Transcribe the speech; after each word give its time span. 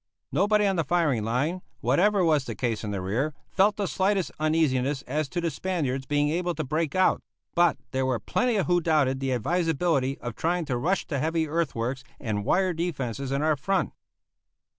Nobody 0.31 0.65
on 0.65 0.77
the 0.77 0.83
firing 0.83 1.23
line, 1.23 1.61
whatever 1.79 2.25
was 2.25 2.45
the 2.45 2.55
case 2.55 2.83
in 2.83 2.89
the 2.89 3.01
rear, 3.03 3.35
felt 3.51 3.75
the 3.75 3.85
slightest 3.85 4.31
uneasiness 4.39 5.03
as 5.03 5.29
to 5.29 5.39
the 5.39 5.51
Spaniards 5.51 6.07
being 6.07 6.29
able 6.29 6.55
to 6.55 6.63
break 6.63 6.95
out; 6.95 7.21
but 7.53 7.77
there 7.91 8.07
were 8.07 8.17
plenty 8.19 8.55
who 8.55 8.81
doubted 8.81 9.19
the 9.19 9.31
advisability 9.31 10.17
of 10.17 10.35
trying 10.35 10.65
to 10.65 10.75
rush 10.77 11.05
the 11.05 11.19
heavy 11.19 11.47
earthworks 11.47 12.03
and 12.19 12.43
wire 12.45 12.73
defenses 12.73 13.31
in 13.31 13.43
our 13.43 13.55
front. 13.55 13.93